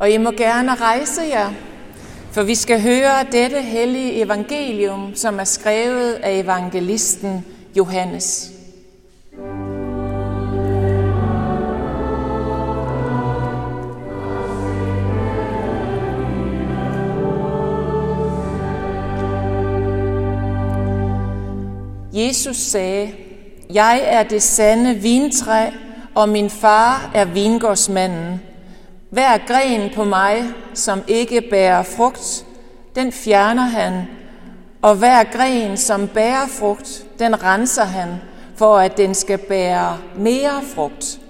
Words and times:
Og 0.00 0.10
I 0.10 0.16
må 0.16 0.30
gerne 0.30 0.74
rejse 0.74 1.22
jer, 1.22 1.50
for 2.32 2.42
vi 2.42 2.54
skal 2.54 2.82
høre 2.82 3.24
dette 3.32 3.62
hellige 3.62 4.22
evangelium, 4.22 5.14
som 5.14 5.40
er 5.40 5.44
skrevet 5.44 6.12
af 6.12 6.38
evangelisten 6.38 7.44
Johannes. 7.76 8.52
Jesus 22.12 22.56
sagde, 22.56 23.12
Jeg 23.74 24.00
er 24.04 24.22
det 24.22 24.42
sande 24.42 24.94
vintræ, 24.94 25.70
og 26.14 26.28
min 26.28 26.50
far 26.50 27.10
er 27.14 27.24
vingårdsmanden. 27.24 28.49
Hver 29.10 29.38
gren 29.46 29.90
på 29.94 30.04
mig, 30.04 30.44
som 30.74 31.02
ikke 31.08 31.40
bærer 31.40 31.82
frugt, 31.82 32.46
den 32.94 33.12
fjerner 33.12 33.62
han, 33.62 34.02
og 34.82 34.94
hver 34.94 35.24
gren, 35.24 35.76
som 35.76 36.08
bærer 36.08 36.46
frugt, 36.46 37.06
den 37.18 37.42
renser 37.42 37.84
han, 37.84 38.08
for 38.56 38.78
at 38.78 38.96
den 38.96 39.14
skal 39.14 39.38
bære 39.38 39.98
mere 40.16 40.62
frugt. 40.74 41.20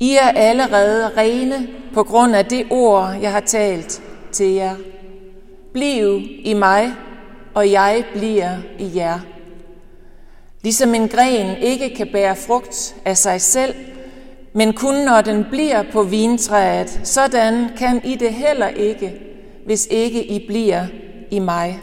I 0.00 0.16
er 0.16 0.28
allerede 0.28 1.08
rene 1.16 1.68
på 1.94 2.02
grund 2.02 2.36
af 2.36 2.46
det 2.46 2.66
ord, 2.70 3.16
jeg 3.22 3.32
har 3.32 3.40
talt 3.40 4.02
til 4.32 4.50
jer. 4.50 4.74
Bliv 5.72 6.20
i 6.44 6.54
mig, 6.54 6.92
og 7.54 7.70
jeg 7.70 8.04
bliver 8.14 8.56
i 8.78 8.90
jer. 8.94 9.18
Ligesom 10.62 10.94
en 10.94 11.08
gren 11.08 11.56
ikke 11.56 11.94
kan 11.96 12.08
bære 12.12 12.36
frugt 12.36 12.94
af 13.04 13.16
sig 13.16 13.40
selv, 13.40 13.74
men 14.52 14.72
kun 14.72 14.94
når 14.94 15.20
den 15.20 15.44
bliver 15.50 15.82
på 15.92 16.02
vintræet, 16.02 17.00
sådan 17.04 17.68
kan 17.76 18.00
I 18.04 18.14
det 18.14 18.34
heller 18.34 18.68
ikke, 18.68 19.20
hvis 19.66 19.86
ikke 19.90 20.26
I 20.26 20.46
bliver 20.46 20.86
i 21.30 21.38
mig. 21.38 21.80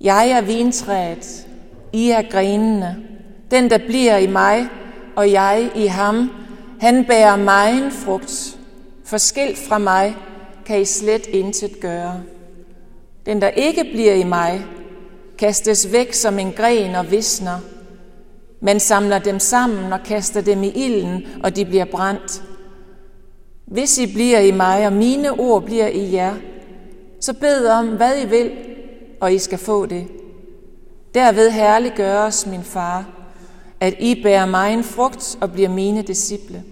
Jeg 0.00 0.30
er 0.30 0.40
vintræet, 0.40 1.46
I 1.92 2.10
er 2.10 2.22
grenene. 2.30 2.96
Den, 3.50 3.70
der 3.70 3.78
bliver 3.78 4.16
i 4.16 4.26
mig, 4.26 4.68
og 5.16 5.32
jeg 5.32 5.70
i 5.74 5.86
ham, 5.86 6.30
han 6.80 7.04
bærer 7.04 7.36
mig 7.36 7.72
en 7.72 7.90
frugt. 7.90 8.58
Forskilt 9.04 9.58
fra 9.58 9.78
mig 9.78 10.16
kan 10.66 10.80
I 10.80 10.84
slet 10.84 11.26
intet 11.26 11.80
gøre. 11.80 12.20
Den, 13.26 13.40
der 13.40 13.48
ikke 13.48 13.84
bliver 13.84 14.14
i 14.14 14.24
mig, 14.24 14.64
kastes 15.38 15.92
væk 15.92 16.12
som 16.12 16.38
en 16.38 16.52
gren 16.52 16.94
og 16.94 17.10
visner. 17.10 17.58
Man 18.60 18.80
samler 18.80 19.18
dem 19.18 19.38
sammen 19.38 19.92
og 19.92 20.00
kaster 20.04 20.40
dem 20.40 20.62
i 20.62 20.68
ilden, 20.68 21.26
og 21.42 21.56
de 21.56 21.64
bliver 21.64 21.84
brændt. 21.84 22.42
Hvis 23.66 23.98
I 23.98 24.12
bliver 24.14 24.38
i 24.38 24.50
mig, 24.50 24.86
og 24.86 24.92
mine 24.92 25.30
ord 25.30 25.62
bliver 25.62 25.88
i 25.88 26.12
jer, 26.12 26.34
så 27.20 27.32
bed 27.32 27.66
om, 27.66 27.88
hvad 27.88 28.22
I 28.22 28.26
vil, 28.26 28.50
og 29.20 29.34
I 29.34 29.38
skal 29.38 29.58
få 29.58 29.86
det. 29.86 30.06
Derved 31.14 31.50
herliggøres 31.50 32.46
min 32.46 32.62
far, 32.62 33.04
at 33.80 33.94
I 34.00 34.22
bærer 34.22 34.46
mig 34.46 34.72
en 34.72 34.84
frugt 34.84 35.38
og 35.40 35.52
bliver 35.52 35.68
mine 35.68 36.02
disciple. 36.02 36.64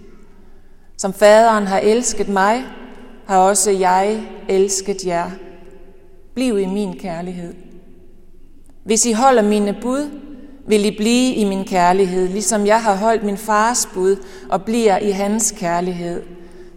Som 0.97 1.13
faderen 1.13 1.67
har 1.67 1.79
elsket 1.79 2.29
mig, 2.29 2.63
har 3.25 3.37
også 3.37 3.71
jeg 3.71 4.27
elsket 4.49 5.05
jer. 5.05 5.31
Bliv 6.33 6.59
i 6.59 6.65
min 6.65 6.99
kærlighed. 6.99 7.53
Hvis 8.83 9.05
I 9.05 9.11
holder 9.11 9.41
mine 9.41 9.77
bud, 9.81 10.09
vil 10.67 10.85
I 10.85 10.97
blive 10.97 11.33
i 11.33 11.43
min 11.43 11.65
kærlighed, 11.65 12.27
ligesom 12.27 12.65
jeg 12.65 12.83
har 12.83 12.95
holdt 12.95 13.23
min 13.23 13.37
fars 13.37 13.89
bud 13.93 14.15
og 14.49 14.63
bliver 14.63 14.97
i 14.97 15.11
hans 15.11 15.53
kærlighed. 15.57 16.23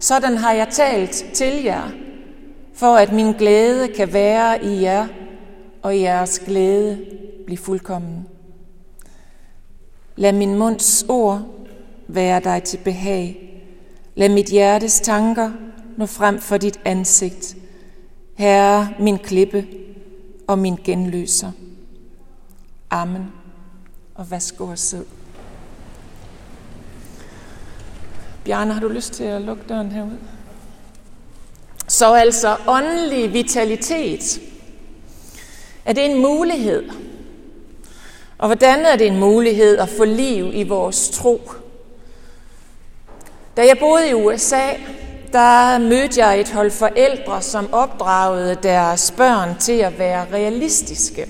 Sådan 0.00 0.36
har 0.36 0.52
jeg 0.52 0.68
talt 0.70 1.24
til 1.34 1.62
jer, 1.64 1.90
for 2.74 2.96
at 2.96 3.12
min 3.12 3.32
glæde 3.32 3.88
kan 3.88 4.12
være 4.12 4.64
i 4.64 4.82
jer, 4.82 5.06
og 5.82 6.00
jeres 6.00 6.38
glæde 6.38 7.04
blive 7.46 7.58
fuldkommen. 7.58 8.26
Lad 10.16 10.32
min 10.32 10.54
munds 10.58 11.04
ord 11.08 11.42
være 12.08 12.40
dig 12.40 12.62
til 12.62 12.78
behag. 12.84 13.44
Lad 14.14 14.28
mit 14.28 14.46
hjertes 14.46 15.00
tanker 15.00 15.50
nå 15.96 16.06
frem 16.06 16.38
for 16.38 16.56
dit 16.56 16.80
ansigt. 16.84 17.56
Herre, 18.34 18.88
min 18.98 19.18
klippe 19.18 19.66
og 20.46 20.58
min 20.58 20.76
genløser. 20.84 21.50
Amen. 22.90 23.26
Og 24.18 24.30
vaske 24.30 24.64
os 24.64 24.80
selv. 24.80 25.06
Bjarne, 28.44 28.72
har 28.72 28.80
du 28.80 28.88
lyst 28.88 29.12
til 29.12 29.24
at 29.24 29.42
lukke 29.42 29.62
døren 29.68 29.92
herud? 29.92 30.18
Så 31.88 32.14
altså 32.14 32.56
åndelig 32.66 33.32
vitalitet. 33.32 34.40
Er 35.84 35.92
det 35.92 36.10
en 36.10 36.22
mulighed? 36.22 36.90
Og 38.38 38.48
hvordan 38.48 38.78
er 38.78 38.96
det 38.96 39.06
en 39.06 39.20
mulighed 39.20 39.78
at 39.78 39.88
få 39.88 40.04
liv 40.04 40.50
i 40.52 40.62
vores 40.62 41.10
tro? 41.10 41.50
Da 43.56 43.66
jeg 43.66 43.76
boede 43.78 44.08
i 44.08 44.14
USA, 44.14 44.68
der 45.32 45.78
mødte 45.78 46.26
jeg 46.26 46.40
et 46.40 46.52
hold 46.52 46.70
forældre, 46.70 47.42
som 47.42 47.72
opdragede 47.72 48.54
deres 48.62 49.10
børn 49.10 49.58
til 49.58 49.78
at 49.78 49.98
være 49.98 50.26
realistiske. 50.32 51.26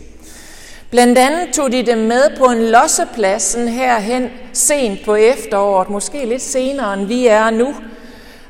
Blandt 0.90 1.18
andet 1.18 1.54
tog 1.54 1.72
de 1.72 1.82
dem 1.82 1.98
med 1.98 2.22
på 2.38 2.44
en 2.44 2.62
lossepladsen 2.62 3.68
herhen 3.68 4.30
sent 4.52 5.04
på 5.04 5.14
efteråret, 5.14 5.90
måske 5.90 6.26
lidt 6.26 6.42
senere 6.42 6.94
end 6.94 7.06
vi 7.06 7.26
er 7.26 7.50
nu, 7.50 7.74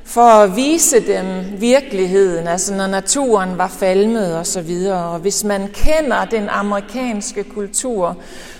for 0.04 0.20
at 0.20 0.56
vise 0.56 1.06
dem 1.06 1.26
virkeligheden, 1.58 2.46
altså 2.46 2.74
når 2.74 2.86
naturen 2.86 3.58
var 3.58 3.68
falmet 3.68 4.36
og 4.36 4.46
så 4.46 4.60
videre. 4.60 5.04
Og 5.04 5.18
hvis 5.18 5.44
man 5.44 5.68
kender 5.72 6.24
den 6.24 6.48
amerikanske 6.48 7.44
kultur, 7.44 8.16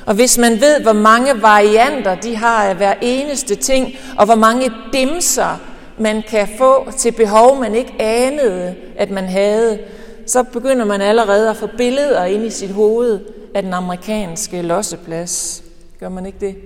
og 0.06 0.15
hvis 0.15 0.39
man 0.39 0.60
ved, 0.60 0.81
hvor 0.81 0.93
mange 0.93 1.43
varianter 1.43 2.15
de 2.15 2.37
har 2.37 2.65
af 2.65 2.75
hver 2.75 2.95
eneste 3.00 3.55
ting, 3.55 3.97
og 4.19 4.25
hvor 4.25 4.34
mange 4.34 4.71
dimser 4.93 5.60
man 5.99 6.22
kan 6.28 6.49
få 6.59 6.91
til 6.97 7.12
behov, 7.12 7.60
man 7.60 7.75
ikke 7.75 7.95
anede, 7.99 8.75
at 8.97 9.10
man 9.10 9.25
havde, 9.25 9.78
så 10.27 10.43
begynder 10.43 10.84
man 10.84 11.00
allerede 11.00 11.50
at 11.50 11.56
få 11.56 11.69
billeder 11.77 12.25
ind 12.25 12.45
i 12.45 12.50
sit 12.50 12.71
hoved 12.71 13.21
af 13.58 13.64
den 13.64 13.74
amerikanske 13.74 14.62
losseplads. 14.62 15.62
Gør 16.00 16.08
man 16.08 16.26
ikke 16.26 16.38
det? 16.41 16.56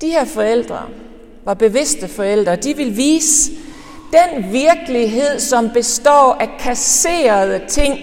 De 0.00 0.08
her 0.08 0.24
forældre 0.24 0.82
var 1.44 1.54
bevidste 1.54 2.08
forældre. 2.08 2.56
De 2.56 2.76
vil 2.76 2.96
vise 2.96 3.52
den 4.12 4.52
virkelighed, 4.52 5.40
som 5.40 5.70
består 5.70 6.36
af 6.40 6.48
kasserede 6.58 7.60
ting, 7.68 7.98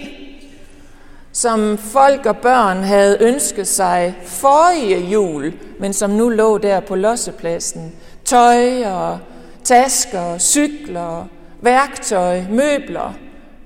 som 1.32 1.78
folk 1.78 2.26
og 2.26 2.36
børn 2.36 2.76
havde 2.76 3.16
ønsket 3.20 3.66
sig 3.66 4.14
forrige 4.24 4.98
jul, 4.98 5.52
men 5.80 5.92
som 5.92 6.10
nu 6.10 6.28
lå 6.28 6.58
der 6.58 6.80
på 6.80 6.94
lossepladsen. 6.94 7.92
Tøj 8.24 8.84
og 8.84 9.18
tasker, 9.64 10.38
cykler, 10.38 11.28
værktøj, 11.60 12.42
møbler, 12.50 13.14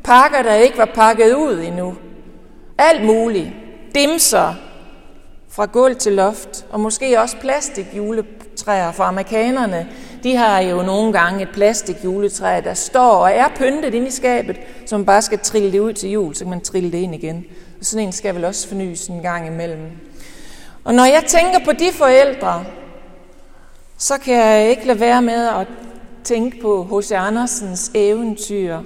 pakker, 0.04 0.42
der 0.42 0.54
ikke 0.54 0.78
var 0.78 0.91
pakket 0.94 1.34
ud 1.34 1.59
endnu. 1.59 1.94
Alt 2.78 3.04
muligt 3.04 3.48
dimser 3.94 4.54
fra 5.48 5.66
gulv 5.66 5.97
til 5.97 6.12
loft, 6.12 6.66
og 6.70 6.80
måske 6.80 7.20
også 7.20 7.36
plastikjuletræer 7.36 8.92
for 8.92 9.04
amerikanerne. 9.04 9.88
De 10.22 10.36
har 10.36 10.60
jo 10.60 10.82
nogle 10.82 11.12
gange 11.12 11.42
et 11.42 11.48
plastikjuletræ, 11.53 12.60
der 12.64 12.75
står 12.75 13.10
og 13.10 13.32
er 13.32 13.48
pyntet 13.56 13.94
inde 13.94 14.06
i 14.06 14.10
skabet, 14.10 14.56
så 14.86 14.97
man 14.97 15.06
bare 15.06 15.22
skal 15.22 15.38
trille 15.38 15.72
det 15.72 15.78
ud 15.78 15.92
til 15.92 16.10
jul, 16.10 16.34
så 16.34 16.44
kan 16.44 16.50
man 16.50 16.60
trille 16.60 16.92
det 16.92 16.98
ind 16.98 17.15
igen. 17.15 17.44
Og 17.80 17.86
sådan 17.86 18.06
en 18.06 18.12
skal 18.12 18.34
vel 18.34 18.44
også 18.44 18.68
fornyes 18.68 19.06
en 19.06 19.22
gang 19.22 19.47
imellem. 19.47 19.91
Og 20.84 20.95
når 20.95 21.04
jeg 21.04 21.24
tænker 21.27 21.65
på 21.65 21.72
de 21.72 21.92
forældre, 21.92 22.65
så 23.98 24.18
kan 24.18 24.34
jeg 24.34 24.71
ikke 24.71 24.86
lade 24.86 25.00
være 25.00 25.22
med 25.22 25.48
at 25.48 25.66
tænke 26.24 26.60
på 26.60 27.00
H.C. 27.00 27.12
Andersens 27.12 27.91
eventyr, 27.95 28.78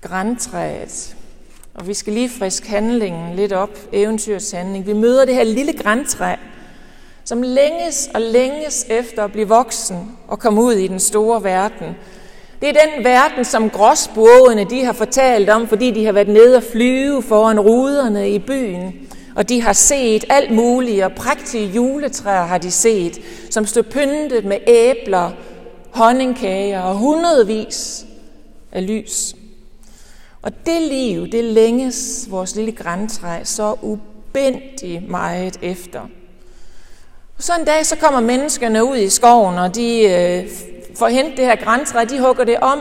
Grantræet. 0.00 1.16
Og 1.74 1.88
vi 1.88 1.94
skal 1.94 2.12
lige 2.12 2.28
friske 2.28 2.68
handlingen 2.68 3.36
lidt 3.36 3.52
op, 3.52 3.78
eventyrshandling. 3.92 4.86
Vi 4.86 4.92
møder 4.92 5.24
det 5.24 5.34
her 5.34 5.44
lille 5.44 5.72
græntræ, 5.72 6.34
som 7.24 7.42
længes 7.42 8.10
og 8.14 8.20
længes 8.20 8.86
efter 8.90 9.24
at 9.24 9.32
blive 9.32 9.48
voksen 9.48 10.16
og 10.28 10.38
komme 10.38 10.62
ud 10.62 10.72
i 10.72 10.86
den 10.86 11.00
store 11.00 11.44
verden. 11.44 11.96
Det 12.60 12.68
er 12.68 12.72
den 12.72 13.04
verden, 13.04 13.44
som 13.44 13.70
gråsbogene 13.70 14.64
de 14.64 14.84
har 14.84 14.92
fortalt 14.92 15.50
om, 15.50 15.68
fordi 15.68 15.90
de 15.90 16.04
har 16.04 16.12
været 16.12 16.28
nede 16.28 16.56
og 16.56 16.62
flyve 16.62 17.22
foran 17.22 17.60
ruderne 17.60 18.30
i 18.30 18.38
byen. 18.38 18.94
Og 19.36 19.48
de 19.48 19.62
har 19.62 19.72
set 19.72 20.24
alt 20.28 20.54
muligt, 20.54 21.04
og 21.04 21.12
prægtige 21.12 21.66
juletræer 21.66 22.44
har 22.44 22.58
de 22.58 22.70
set, 22.70 23.20
som 23.50 23.66
stod 23.66 23.82
pyntet 23.82 24.44
med 24.44 24.56
æbler, 24.66 25.30
honningkager 25.90 26.80
og 26.80 26.94
hundredvis 26.94 28.06
af 28.72 28.86
lys. 28.86 29.34
Og 30.42 30.52
det 30.66 30.82
liv, 30.82 31.26
det 31.32 31.44
længes 31.44 32.26
vores 32.30 32.56
lille 32.56 32.72
græntræ 32.72 33.44
så 33.44 33.74
ubindigt 33.82 35.08
meget 35.08 35.58
efter. 35.62 36.00
Og 37.36 37.42
så 37.42 37.52
en 37.58 37.64
dag, 37.64 37.86
så 37.86 37.96
kommer 37.96 38.20
menneskerne 38.20 38.84
ud 38.84 38.96
i 38.96 39.08
skoven, 39.08 39.58
og 39.58 39.74
de 39.74 40.02
øh, 40.02 40.50
får 40.98 41.08
hentet 41.08 41.36
det 41.36 41.44
her 41.44 41.56
græntræ, 41.56 42.04
de 42.04 42.20
hugger 42.20 42.44
det 42.44 42.56
om 42.60 42.78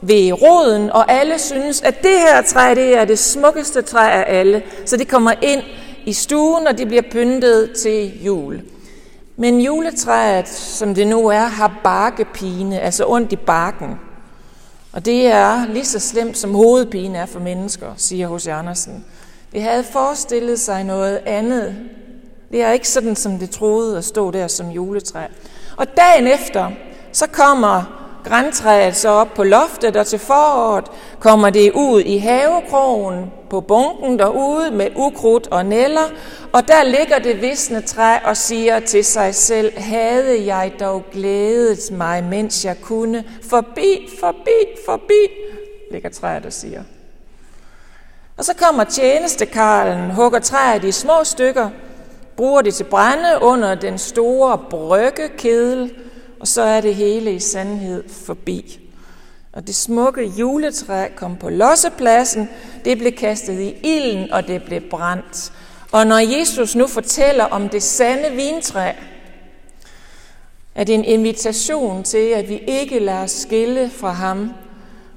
ved 0.00 0.32
roden, 0.32 0.90
og 0.90 1.12
alle 1.12 1.38
synes, 1.38 1.82
at 1.82 2.02
det 2.02 2.20
her 2.28 2.42
træ, 2.42 2.74
det 2.74 2.96
er 2.98 3.04
det 3.04 3.18
smukkeste 3.18 3.82
træ 3.82 4.10
af 4.10 4.38
alle. 4.38 4.62
Så 4.84 4.96
de 4.96 5.04
kommer 5.04 5.32
ind 5.42 5.62
i 6.04 6.12
stuen, 6.12 6.66
og 6.66 6.78
det 6.78 6.88
bliver 6.88 7.02
pyntet 7.10 7.72
til 7.82 8.24
jul. 8.24 8.62
Men 9.36 9.60
juletræet, 9.60 10.48
som 10.48 10.94
det 10.94 11.06
nu 11.06 11.26
er, 11.26 11.44
har 11.44 11.80
barkepine, 11.84 12.80
altså 12.80 13.04
ondt 13.06 13.32
i 13.32 13.36
barken. 13.36 13.94
Og 14.96 15.04
det 15.04 15.26
er 15.26 15.66
lige 15.66 15.84
så 15.84 15.98
slemt, 15.98 16.38
som 16.38 16.54
hovedpine 16.54 17.18
er 17.18 17.26
for 17.26 17.40
mennesker, 17.40 17.86
siger 17.96 18.36
H.C. 18.36 18.46
Andersen. 18.46 19.04
Det 19.52 19.62
havde 19.62 19.84
forestillet 19.84 20.60
sig 20.60 20.84
noget 20.84 21.16
andet. 21.26 21.76
Det 22.50 22.62
er 22.62 22.70
ikke 22.70 22.88
sådan, 22.88 23.16
som 23.16 23.38
det 23.38 23.50
troede 23.50 23.98
at 23.98 24.04
stå 24.04 24.30
der 24.30 24.48
som 24.48 24.70
juletræ. 24.70 25.26
Og 25.76 25.86
dagen 25.96 26.26
efter, 26.26 26.70
så 27.12 27.26
kommer 27.26 28.05
græntræet 28.28 28.96
så 28.96 29.08
op 29.08 29.34
på 29.34 29.44
loftet, 29.44 29.96
og 29.96 30.06
til 30.06 30.18
foråret 30.18 30.84
kommer 31.20 31.50
det 31.50 31.72
ud 31.72 32.00
i 32.00 32.18
havekrogen 32.18 33.32
på 33.50 33.60
bunken 33.60 34.18
derude 34.18 34.70
med 34.70 34.88
ukrudt 34.96 35.46
og 35.46 35.66
neller, 35.66 36.10
og 36.52 36.68
der 36.68 36.82
ligger 36.82 37.18
det 37.18 37.42
visne 37.42 37.80
træ 37.80 38.18
og 38.24 38.36
siger 38.36 38.80
til 38.80 39.04
sig 39.04 39.34
selv, 39.34 39.78
havde 39.78 40.46
jeg 40.46 40.72
dog 40.80 41.04
glædet 41.12 41.90
mig, 41.92 42.24
mens 42.24 42.64
jeg 42.64 42.76
kunne, 42.82 43.24
forbi, 43.50 44.08
forbi, 44.20 44.80
forbi, 44.86 45.28
ligger 45.90 46.10
træet 46.10 46.46
og 46.46 46.52
siger. 46.52 46.82
Og 48.36 48.44
så 48.44 48.54
kommer 48.54 48.84
tjenestekarlen, 48.84 50.10
hugger 50.10 50.38
træet 50.38 50.84
i 50.84 50.92
små 50.92 51.24
stykker, 51.24 51.70
bruger 52.36 52.62
det 52.62 52.74
til 52.74 52.84
brænde 52.84 53.38
under 53.40 53.74
den 53.74 53.98
store 53.98 54.58
bryggekedel, 54.70 55.94
og 56.40 56.48
så 56.48 56.62
er 56.62 56.80
det 56.80 56.94
hele 56.94 57.34
i 57.34 57.38
sandhed 57.38 58.08
forbi. 58.08 58.80
Og 59.52 59.66
det 59.66 59.74
smukke 59.74 60.32
juletræ 60.38 61.08
kom 61.16 61.36
på 61.36 61.48
lossepladsen, 61.48 62.48
det 62.84 62.98
blev 62.98 63.12
kastet 63.12 63.60
i 63.60 63.74
ilden, 63.82 64.32
og 64.32 64.48
det 64.48 64.62
blev 64.62 64.80
brændt. 64.90 65.52
Og 65.92 66.06
når 66.06 66.38
Jesus 66.38 66.76
nu 66.76 66.86
fortæller 66.86 67.44
om 67.44 67.68
det 67.68 67.82
sande 67.82 68.30
vintræ, 68.30 68.92
er 70.74 70.84
det 70.84 70.94
en 70.94 71.04
invitation 71.04 72.02
til, 72.02 72.28
at 72.28 72.48
vi 72.48 72.62
ikke 72.66 72.98
lader 72.98 73.22
os 73.22 73.30
skille 73.30 73.90
fra 73.90 74.10
ham, 74.10 74.50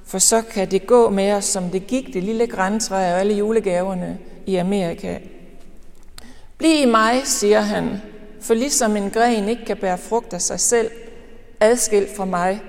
for 0.05 0.19
så 0.19 0.41
kan 0.41 0.71
det 0.71 0.87
gå 0.87 1.09
med 1.09 1.31
os, 1.31 1.45
som 1.45 1.69
det 1.69 1.87
gik 1.87 2.13
det 2.13 2.23
lille 2.23 2.47
græntræ 2.47 2.95
og 2.95 3.19
alle 3.19 3.33
julegaverne 3.33 4.17
i 4.45 4.55
Amerika. 4.55 5.17
Bliv 6.57 6.81
i 6.81 6.85
mig, 6.85 7.21
siger 7.25 7.61
han, 7.61 8.01
for 8.41 8.53
ligesom 8.53 8.95
en 8.95 9.09
gren 9.09 9.49
ikke 9.49 9.65
kan 9.65 9.77
bære 9.77 9.97
frugt 9.97 10.33
af 10.33 10.41
sig 10.41 10.59
selv, 10.59 10.91
adskilt 11.59 12.15
fra 12.15 12.25
mig, 12.25 12.61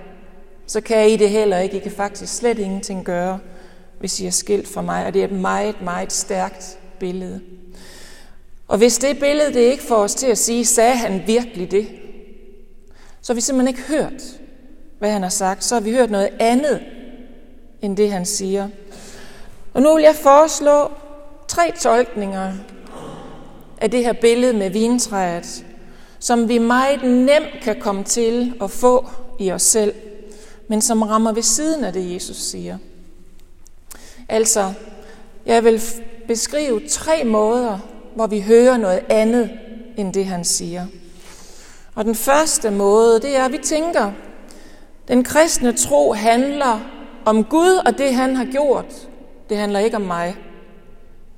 så 0.67 0.81
kan 0.81 1.11
I 1.11 1.17
det 1.17 1.31
heller 1.31 1.59
ikke. 1.59 1.77
I 1.77 1.81
kan 1.81 1.93
faktisk 1.93 2.37
slet 2.37 2.59
ingenting 2.59 3.05
gøre, 3.05 3.39
hvis 3.99 4.21
I 4.21 4.27
er 4.27 4.31
skilt 4.31 4.69
fra 4.69 4.83
mig. 4.83 5.07
Og 5.07 5.15
det 5.15 5.21
er 5.21 5.25
et 5.25 5.33
meget, 5.33 5.83
meget 5.83 6.13
stærkt 6.13 6.79
billede. 6.99 7.41
Og 8.69 8.79
hvis 8.79 8.99
det 8.99 9.19
billede 9.19 9.55
det 9.55 9.61
ikke 9.61 9.83
får 9.83 9.97
os 9.97 10.15
til 10.15 10.27
at 10.27 10.39
sige, 10.39 10.65
sagde 10.65 10.97
han 10.97 11.23
virkelig 11.27 11.71
det, 11.71 11.89
så 13.23 13.33
har 13.33 13.35
vi 13.35 13.41
simpelthen 13.41 13.77
ikke 13.77 13.89
hørt, 13.89 14.23
hvad 14.99 15.11
han 15.11 15.23
har 15.23 15.29
sagt. 15.29 15.65
Så 15.65 15.75
har 15.75 15.81
vi 15.83 15.93
hørt 15.93 16.11
noget 16.11 16.29
andet, 16.41 16.81
end 17.83 17.97
det 17.97 18.13
han 18.13 18.27
siger. 18.27 18.69
Og 19.75 19.83
nu 19.83 19.95
vil 19.95 20.03
jeg 20.03 20.17
foreslå 20.17 20.91
tre 21.49 21.73
tolkninger 21.81 22.53
af 23.81 23.91
det 23.91 24.05
her 24.05 24.13
billede 24.13 24.53
med 24.53 24.71
vintræet, 24.71 25.65
som 26.21 26.49
vi 26.49 26.59
meget 26.59 27.03
nemt 27.03 27.61
kan 27.63 27.81
komme 27.81 28.05
til 28.05 28.55
at 28.63 28.71
få 28.71 29.07
i 29.39 29.53
os 29.53 29.63
selv, 29.63 29.95
men 30.69 30.81
som 30.81 31.03
rammer 31.03 31.33
ved 31.33 31.43
siden 31.43 31.85
af 31.85 31.93
det, 31.93 32.15
Jesus 32.15 32.37
siger. 32.37 32.79
Altså, 34.29 34.73
jeg 35.47 35.65
vil 35.65 35.83
beskrive 36.27 36.89
tre 36.89 37.25
måder, 37.25 37.79
hvor 38.15 38.27
vi 38.27 38.41
hører 38.41 38.77
noget 38.77 39.01
andet 39.09 39.51
end 39.97 40.13
det, 40.13 40.27
han 40.27 40.45
siger. 40.45 40.87
Og 41.95 42.05
den 42.05 42.15
første 42.15 42.71
måde, 42.71 43.21
det 43.21 43.37
er, 43.37 43.45
at 43.45 43.53
vi 43.53 43.59
tænker, 43.59 44.13
den 45.09 45.25
kristne 45.25 45.73
tro 45.73 46.13
handler 46.13 46.81
om 47.25 47.45
Gud 47.45 47.83
og 47.87 47.99
det, 47.99 48.15
han 48.15 48.37
har 48.37 48.45
gjort. 48.45 49.09
Det 49.49 49.57
handler 49.57 49.81
ikke 49.81 49.97
om 49.97 50.03
mig. 50.03 50.37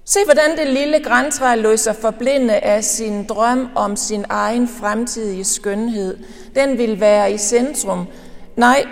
Se, 0.05 0.19
hvordan 0.25 0.59
det 0.59 0.67
lille 0.67 1.01
græntræ 1.01 1.57
lod 1.57 1.77
sig 1.77 1.97
forblinde 1.97 2.55
af 2.55 2.85
sin 2.85 3.25
drøm 3.25 3.69
om 3.75 3.97
sin 3.97 4.25
egen 4.29 4.69
fremtidige 4.69 5.45
skønhed. 5.45 6.19
Den 6.55 6.79
vil 6.79 7.01
være 7.01 7.33
i 7.33 7.39
centrum. 7.39 8.07
Nej, 8.57 8.85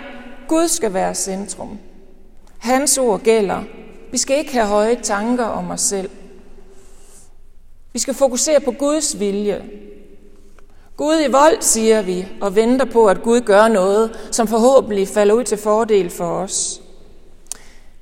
Gud 0.47 0.67
skal 0.67 0.93
være 0.93 1.15
centrum. 1.15 1.79
Hans 2.57 2.97
ord 2.97 3.21
gælder. 3.21 3.63
Vi 4.11 4.17
skal 4.17 4.37
ikke 4.37 4.53
have 4.53 4.67
høje 4.67 4.95
tanker 5.03 5.45
om 5.45 5.71
os 5.71 5.81
selv. 5.81 6.09
Vi 7.93 7.99
skal 7.99 8.13
fokusere 8.13 8.59
på 8.59 8.71
Guds 8.71 9.19
vilje. 9.19 9.63
Gud 10.97 11.21
i 11.27 11.31
vold, 11.31 11.61
siger 11.61 12.01
vi, 12.01 12.27
og 12.41 12.55
venter 12.55 12.85
på, 12.85 13.07
at 13.07 13.21
Gud 13.21 13.41
gør 13.41 13.67
noget, 13.67 14.29
som 14.31 14.47
forhåbentlig 14.47 15.07
falder 15.07 15.33
ud 15.33 15.43
til 15.43 15.57
fordel 15.57 16.09
for 16.09 16.25
os. 16.25 16.81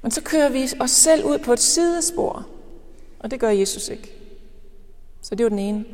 Men 0.01 0.11
så 0.11 0.21
kører 0.21 0.49
vi 0.49 0.69
os 0.79 0.91
selv 0.91 1.25
ud 1.25 1.37
på 1.37 1.53
et 1.53 1.59
sidespor, 1.59 2.45
og 3.19 3.31
det 3.31 3.39
gør 3.39 3.49
Jesus 3.49 3.87
ikke. 3.87 4.13
Så 5.21 5.35
det 5.35 5.43
var 5.43 5.49
den 5.49 5.59
ene. 5.59 5.85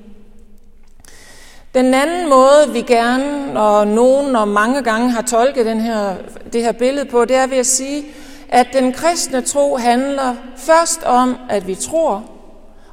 Den 1.74 1.94
anden 1.94 2.30
måde, 2.30 2.74
vi 2.74 2.82
gerne, 2.82 3.60
og 3.62 3.88
nogen 3.88 4.36
og 4.36 4.48
mange 4.48 4.84
gange 4.84 5.12
har 5.12 5.22
tolket 5.22 5.66
den 5.66 5.80
her, 5.80 6.16
det 6.54 6.62
her 6.64 6.72
billede 6.72 7.06
på, 7.06 7.26
det 7.26 7.36
er 7.36 7.48
ved 7.48 7.58
at 7.58 7.66
sige, 7.66 8.06
at 8.50 8.68
den 8.74 8.94
kristne 8.94 9.42
tro 9.42 9.78
handler 9.78 10.36
først 10.58 11.04
om, 11.04 11.38
at 11.50 11.68
vi 11.68 11.76
tror, 11.76 12.24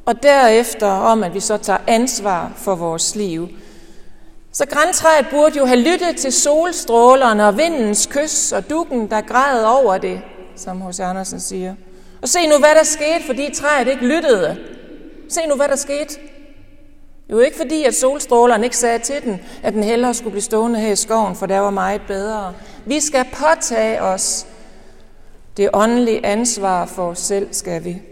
og 0.05 0.23
derefter 0.23 0.87
om, 0.87 1.25
at 1.25 1.35
vi 1.35 1.41
så 1.41 1.57
tager 1.57 1.79
ansvar 1.87 2.53
for 2.57 2.75
vores 2.75 3.15
liv. 3.15 3.49
Så 4.53 4.67
græntræet 4.67 5.27
burde 5.31 5.59
jo 5.59 5.65
have 5.65 5.81
lyttet 5.81 6.17
til 6.17 6.33
solstrålerne 6.33 7.47
og 7.47 7.59
vindens 7.59 8.07
kys 8.07 8.53
og 8.53 8.71
dukken, 8.71 9.11
der 9.11 9.21
græd 9.21 9.65
over 9.65 9.99
det, 9.99 10.21
som 10.57 10.81
hos 10.81 11.01
Andersen 11.01 11.41
siger. 11.41 11.75
Og 12.23 12.29
se 12.29 12.47
nu, 12.47 12.59
hvad 12.59 12.75
der 12.75 12.83
skete, 12.83 13.25
fordi 13.27 13.55
træet 13.55 13.89
ikke 13.89 14.07
lyttede. 14.07 14.59
Se 15.29 15.41
nu, 15.49 15.55
hvad 15.55 15.69
der 15.69 15.77
skete. 15.77 16.19
Jo 17.31 17.39
ikke 17.39 17.57
fordi, 17.57 17.85
at 17.85 17.95
solstrålerne 17.95 18.65
ikke 18.65 18.77
sagde 18.77 18.99
til 18.99 19.23
den, 19.23 19.41
at 19.63 19.73
den 19.73 19.83
hellere 19.83 20.15
skulle 20.15 20.31
blive 20.31 20.43
stående 20.43 20.81
her 20.81 20.93
i 20.93 20.97
skoven, 20.97 21.37
for 21.37 21.47
der 21.47 21.59
var 21.59 21.71
meget 21.71 22.03
bedre. 22.07 22.55
Vi 22.87 23.01
skal 23.01 23.25
påtage 23.33 24.03
os 24.03 24.47
det 25.57 25.71
åndelige 25.73 26.27
ansvar 26.27 26.87
for 26.87 27.09
os 27.09 27.19
selv, 27.19 27.49
skal 27.53 27.85
vi. 27.85 28.03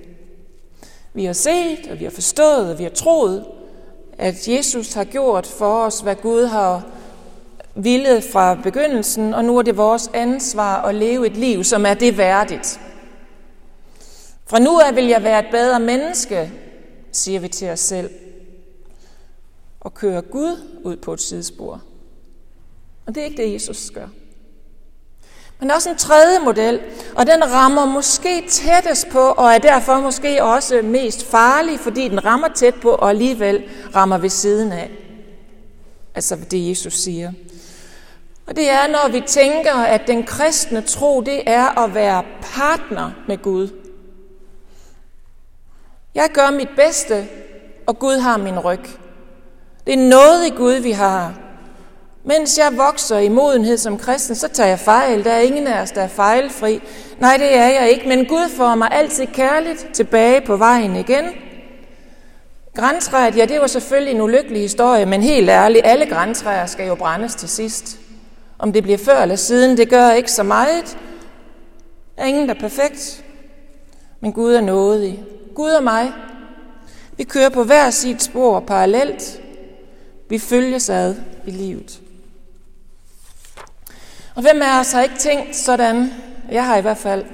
Vi 1.14 1.24
har 1.24 1.32
set, 1.32 1.88
og 1.90 1.98
vi 1.98 2.04
har 2.04 2.10
forstået, 2.10 2.70
og 2.72 2.78
vi 2.78 2.82
har 2.82 2.90
troet, 2.90 3.44
at 4.18 4.48
Jesus 4.48 4.92
har 4.92 5.04
gjort 5.04 5.46
for 5.46 5.84
os, 5.84 6.00
hvad 6.00 6.14
Gud 6.16 6.46
har 6.46 6.82
ville 7.74 8.22
fra 8.32 8.54
begyndelsen, 8.54 9.34
og 9.34 9.44
nu 9.44 9.58
er 9.58 9.62
det 9.62 9.76
vores 9.76 10.10
ansvar 10.14 10.82
at 10.82 10.94
leve 10.94 11.26
et 11.26 11.36
liv, 11.36 11.64
som 11.64 11.86
er 11.86 11.94
det 11.94 12.18
værdigt. 12.18 12.80
Fra 14.50 14.58
nu 14.58 14.78
af 14.78 14.96
vil 14.96 15.06
jeg 15.06 15.22
være 15.22 15.38
et 15.38 15.50
bedre 15.50 15.80
menneske, 15.80 16.52
siger 17.12 17.40
vi 17.40 17.48
til 17.48 17.70
os 17.70 17.80
selv, 17.80 18.10
og 19.80 19.94
kører 19.94 20.20
Gud 20.20 20.80
ud 20.84 20.96
på 20.96 21.12
et 21.12 21.20
sidespor. 21.20 21.82
Og 23.06 23.14
det 23.14 23.20
er 23.20 23.24
ikke 23.24 23.42
det, 23.42 23.52
Jesus 23.52 23.90
gør. 23.94 24.08
Men 25.58 25.68
der 25.68 25.74
er 25.74 25.76
også 25.76 25.90
en 25.90 25.96
tredje 25.96 26.38
model, 26.44 26.80
og 27.16 27.26
den 27.26 27.52
rammer 27.52 27.86
måske 27.86 28.48
tættest 28.48 29.08
på, 29.08 29.20
og 29.20 29.52
er 29.52 29.58
derfor 29.58 30.00
måske 30.00 30.44
også 30.44 30.80
mest 30.84 31.24
farlig, 31.24 31.80
fordi 31.80 32.08
den 32.08 32.24
rammer 32.24 32.48
tæt 32.48 32.74
på, 32.74 32.90
og 32.90 33.10
alligevel 33.10 33.62
rammer 33.94 34.18
ved 34.18 34.30
siden 34.30 34.72
af. 34.72 34.90
Altså 36.14 36.36
det, 36.50 36.68
Jesus 36.68 36.94
siger. 36.94 37.32
Og 38.46 38.56
det 38.56 38.70
er, 38.70 38.86
når 38.86 39.12
vi 39.12 39.22
tænker, 39.26 39.74
at 39.74 40.06
den 40.06 40.24
kristne 40.24 40.80
tro, 40.80 41.20
det 41.20 41.42
er 41.46 41.84
at 41.84 41.94
være 41.94 42.24
partner 42.42 43.10
med 43.28 43.38
Gud. 43.38 43.68
Jeg 46.14 46.28
gør 46.32 46.50
mit 46.50 46.68
bedste, 46.76 47.28
og 47.86 47.98
Gud 47.98 48.18
har 48.18 48.36
min 48.36 48.58
ryg. 48.58 48.80
Det 49.86 49.94
er 49.94 50.08
noget 50.08 50.46
i 50.46 50.50
Gud, 50.50 50.74
vi 50.74 50.90
har. 50.90 51.34
Mens 52.24 52.58
jeg 52.58 52.76
vokser 52.76 53.18
i 53.18 53.28
modenhed 53.28 53.76
som 53.76 53.98
kristen, 53.98 54.34
så 54.34 54.48
tager 54.48 54.68
jeg 54.68 54.78
fejl. 54.78 55.24
Der 55.24 55.30
er 55.32 55.40
ingen 55.40 55.66
af 55.66 55.82
os, 55.82 55.90
der 55.90 56.02
er 56.02 56.08
fejlfri. 56.08 56.82
Nej, 57.18 57.36
det 57.36 57.56
er 57.56 57.68
jeg 57.68 57.90
ikke, 57.90 58.08
men 58.08 58.26
Gud 58.26 58.48
får 58.56 58.74
mig 58.74 58.88
altid 58.92 59.26
kærligt 59.26 59.88
tilbage 59.92 60.40
på 60.40 60.56
vejen 60.56 60.96
igen. 60.96 61.24
Græntræet, 62.76 63.36
ja, 63.36 63.44
det 63.44 63.60
var 63.60 63.66
selvfølgelig 63.66 64.14
en 64.14 64.20
ulykkelig 64.20 64.60
historie, 64.60 65.06
men 65.06 65.22
helt 65.22 65.50
ærligt, 65.50 65.86
alle 65.86 66.06
græntræer 66.06 66.66
skal 66.66 66.86
jo 66.86 66.94
brændes 66.94 67.34
til 67.34 67.48
sidst. 67.48 67.98
Om 68.58 68.72
det 68.72 68.82
bliver 68.82 68.98
før 68.98 69.22
eller 69.22 69.36
siden, 69.36 69.76
det 69.76 69.90
gør 69.90 70.10
ikke 70.10 70.32
så 70.32 70.42
meget. 70.42 70.98
Der 72.16 72.22
er 72.22 72.26
ingen, 72.26 72.48
der 72.48 72.54
er 72.54 72.60
perfekt. 72.60 73.24
Men 74.20 74.32
Gud 74.32 74.54
er 74.54 74.60
nådig. 74.60 75.24
Gud 75.54 75.70
og 75.70 75.84
mig, 75.84 76.12
vi 77.16 77.24
kører 77.24 77.48
på 77.48 77.64
hver 77.64 77.90
sit 77.90 78.22
spor 78.22 78.60
parallelt. 78.60 79.40
Vi 80.28 80.38
følges 80.38 80.90
ad 80.90 81.14
i 81.46 81.50
livet. 81.50 82.00
Og 84.34 84.42
hvem 84.42 84.62
af 84.62 84.80
os 84.80 84.92
har 84.92 85.02
ikke 85.02 85.18
tænkt 85.18 85.56
sådan? 85.56 86.12
Jeg 86.50 86.66
har 86.66 86.76
i 86.76 86.80
hvert 86.80 86.98
fald. 86.98 87.24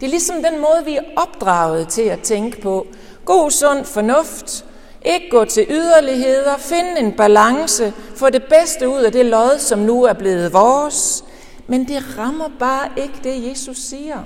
Det 0.00 0.06
er 0.06 0.10
ligesom 0.10 0.36
den 0.42 0.60
måde, 0.60 0.84
vi 0.84 0.96
er 0.96 1.02
opdraget 1.16 1.88
til 1.88 2.02
at 2.02 2.20
tænke 2.20 2.60
på. 2.60 2.86
God, 3.24 3.50
sund 3.50 3.84
fornuft. 3.84 4.64
Ikke 5.04 5.30
gå 5.30 5.44
til 5.44 5.66
yderligheder. 5.70 6.56
Finde 6.56 6.98
en 6.98 7.12
balance. 7.12 7.92
Få 8.16 8.30
det 8.30 8.42
bedste 8.44 8.88
ud 8.88 9.00
af 9.00 9.12
det 9.12 9.26
lod, 9.26 9.58
som 9.58 9.78
nu 9.78 10.02
er 10.02 10.12
blevet 10.12 10.52
vores. 10.52 11.24
Men 11.66 11.88
det 11.88 12.18
rammer 12.18 12.50
bare 12.58 12.88
ikke 12.96 13.20
det, 13.24 13.50
Jesus 13.50 13.76
siger. 13.76 14.18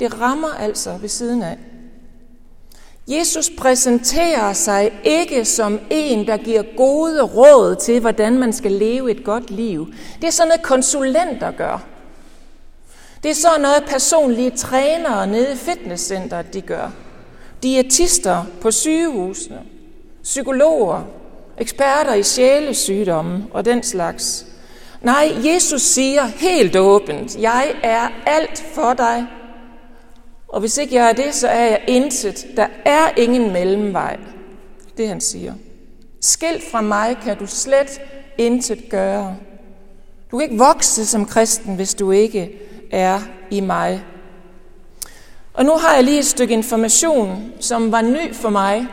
Det 0.00 0.20
rammer 0.20 0.54
altså 0.58 0.96
ved 1.00 1.08
siden 1.08 1.42
af. 1.42 1.58
Jesus 3.08 3.50
præsenterer 3.58 4.52
sig 4.52 4.92
ikke 5.04 5.44
som 5.44 5.80
en, 5.90 6.26
der 6.26 6.36
giver 6.36 6.62
gode 6.76 7.22
råd 7.22 7.76
til, 7.76 8.00
hvordan 8.00 8.38
man 8.38 8.52
skal 8.52 8.72
leve 8.72 9.10
et 9.10 9.24
godt 9.24 9.50
liv. 9.50 9.92
Det 10.20 10.26
er 10.26 10.30
sådan 10.30 10.48
noget, 10.48 10.62
konsulenter 10.62 11.50
gør. 11.50 11.84
Det 13.22 13.30
er 13.30 13.34
sådan 13.34 13.60
noget, 13.60 13.84
personlige 13.86 14.50
trænere 14.50 15.26
nede 15.26 15.52
i 15.52 15.56
fitnesscenteret 15.56 16.54
de 16.54 16.60
gør. 16.60 16.92
Diætister 17.62 18.44
på 18.60 18.70
sygehusene, 18.70 19.58
psykologer, 20.22 21.00
eksperter 21.58 22.14
i 22.14 22.22
sjælesygdomme 22.22 23.44
og 23.52 23.64
den 23.64 23.82
slags. 23.82 24.46
Nej, 25.02 25.32
Jesus 25.44 25.82
siger 25.82 26.26
helt 26.26 26.76
åbent, 26.76 27.38
jeg 27.38 27.74
er 27.82 28.08
alt 28.26 28.64
for 28.74 28.94
dig, 28.94 29.26
og 30.52 30.60
hvis 30.60 30.78
ikke 30.78 30.94
jeg 30.94 31.08
er 31.08 31.12
det, 31.12 31.34
så 31.34 31.48
er 31.48 31.64
jeg 31.64 31.82
intet. 31.86 32.46
Der 32.56 32.66
er 32.84 33.08
ingen 33.16 33.52
mellemvej. 33.52 34.16
Det 34.96 35.08
han 35.08 35.20
siger. 35.20 35.54
Skilt 36.20 36.70
fra 36.70 36.80
mig 36.80 37.16
kan 37.24 37.38
du 37.38 37.46
slet 37.46 38.00
intet 38.38 38.88
gøre. 38.90 39.36
Du 40.30 40.38
kan 40.38 40.44
ikke 40.44 40.64
vokse 40.64 41.06
som 41.06 41.26
kristen, 41.26 41.74
hvis 41.74 41.94
du 41.94 42.10
ikke 42.10 42.58
er 42.90 43.20
i 43.50 43.60
mig. 43.60 44.04
Og 45.54 45.64
nu 45.64 45.72
har 45.72 45.94
jeg 45.94 46.04
lige 46.04 46.18
et 46.18 46.26
stykke 46.26 46.54
information, 46.54 47.52
som 47.60 47.92
var 47.92 48.02
ny 48.02 48.34
for 48.34 48.50
mig. 48.50 48.86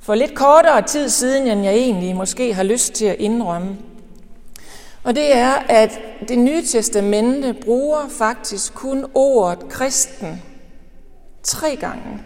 For 0.00 0.14
lidt 0.14 0.34
kortere 0.34 0.82
tid 0.82 1.08
siden, 1.08 1.46
end 1.46 1.64
jeg 1.64 1.74
egentlig 1.74 2.16
måske 2.16 2.54
har 2.54 2.62
lyst 2.62 2.92
til 2.92 3.04
at 3.06 3.16
indrømme. 3.18 3.76
Og 5.04 5.14
det 5.14 5.36
er, 5.36 5.52
at 5.68 6.00
det 6.28 6.38
nye 6.38 6.62
testamente 6.62 7.54
bruger 7.64 8.08
faktisk 8.08 8.74
kun 8.74 9.06
ordet 9.14 9.68
kristen 9.68 10.42
Tre 11.42 11.76
gange. 11.76 12.22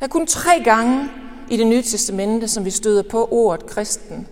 Der 0.00 0.04
er 0.04 0.08
kun 0.08 0.26
tre 0.26 0.62
gange 0.64 1.08
i 1.50 1.56
det 1.56 1.66
nye 1.66 1.82
testamente, 1.82 2.48
som 2.48 2.64
vi 2.64 2.70
støder 2.70 3.02
på 3.02 3.28
ordet 3.30 3.66
kristen. 3.66 4.28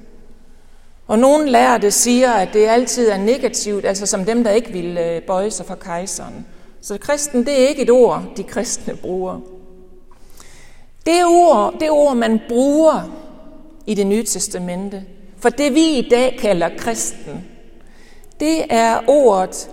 Og 1.06 1.18
nogle 1.18 1.50
lærte 1.50 1.90
siger, 1.90 2.32
at 2.32 2.48
det 2.52 2.66
altid 2.66 3.08
er 3.08 3.16
negativt, 3.16 3.84
altså 3.84 4.06
som 4.06 4.24
dem, 4.24 4.44
der 4.44 4.50
ikke 4.50 4.72
vil 4.72 4.98
øh, 4.98 5.22
bøje 5.22 5.50
sig 5.50 5.66
for 5.66 5.74
kejseren. 5.74 6.46
Så 6.80 6.98
kristen, 6.98 7.46
det 7.46 7.62
er 7.62 7.68
ikke 7.68 7.82
et 7.82 7.90
ord, 7.90 8.22
de 8.36 8.42
kristne 8.42 8.96
bruger. 8.96 9.40
Det 11.06 11.24
ord, 11.24 11.74
det 11.80 11.90
ord, 11.90 12.16
man 12.16 12.40
bruger 12.48 13.02
i 13.86 13.94
det 13.94 14.06
nye 14.06 14.24
testamente, 14.24 15.04
for 15.38 15.48
det 15.48 15.74
vi 15.74 15.98
i 15.98 16.08
dag 16.08 16.38
kalder 16.40 16.68
kristen, 16.78 17.44
det 18.40 18.64
er 18.70 19.00
ordet 19.08 19.70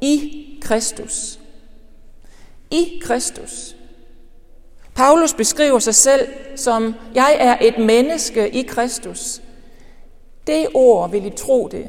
i 0.00 0.44
Kristus 0.62 1.38
i 2.72 3.00
Kristus. 3.02 3.76
Paulus 4.94 5.34
beskriver 5.34 5.78
sig 5.78 5.94
selv 5.94 6.28
som, 6.56 6.94
jeg 7.14 7.36
er 7.38 7.56
et 7.60 7.78
menneske 7.78 8.50
i 8.50 8.62
Kristus. 8.62 9.42
Det 10.46 10.66
ord, 10.74 11.10
vil 11.10 11.26
I 11.26 11.30
tro 11.30 11.68
det, 11.68 11.86